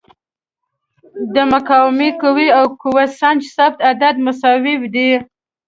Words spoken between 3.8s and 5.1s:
عدد مساوي دي.